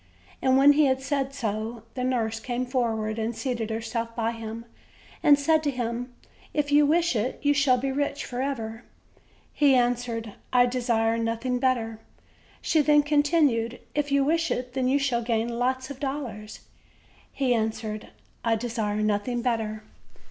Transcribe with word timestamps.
And 0.41 0.57
when 0.57 0.73
he 0.73 0.85
had 0.85 0.99
said 0.99 1.31
so, 1.31 1.83
the 1.93 2.03
nurse 2.03 2.39
came 2.39 2.65
forward 2.65 3.19
and 3.19 3.35
180 3.35 3.35
OLD, 3.35 3.35
OLD 3.35 3.35
FAIR7 3.35 3.35
TALES. 3.35 3.57
seated 3.59 3.69
herself 3.99 4.15
by 4.15 4.31
him, 4.31 4.65
and 5.21 5.37
said 5.37 5.61
to 5.61 5.69
him: 5.69 6.15
"If 6.55 6.71
you 6.71 6.87
wish 6.87 7.15
it, 7.15 7.37
you 7.43 7.53
shall 7.53 7.77
be 7.77 7.91
rich 7.91 8.25
forever." 8.25 8.83
He 9.53 9.75
answered: 9.75 10.33
"I 10.51 10.65
desire 10.65 11.19
nothing 11.19 11.59
better." 11.59 11.99
She 12.63 12.81
then 12.81 13.03
continued: 13.03 13.79
"If 13.93 14.11
you 14.11 14.23
wish 14.25 14.49
it, 14.49 14.73
then, 14.73 14.87
you 14.87 14.97
shall 14.97 15.21
gain 15.21 15.59
lots 15.59 15.91
of 15.91 15.99
dollars." 15.99 16.61
He 17.31 17.53
answered: 17.53 18.07
"I 18.43 18.55
desire 18.55 19.03
nothing 19.03 19.43
better." 19.43 19.83